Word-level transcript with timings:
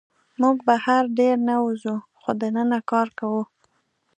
موږ 0.41 0.57
بهر 0.67 1.01
ډېر 1.19 1.35
نه 1.49 1.55
وځو، 1.63 1.95
خو 2.21 2.29
دننه 2.41 2.79
کار 2.91 3.07
کوو. 3.19 3.43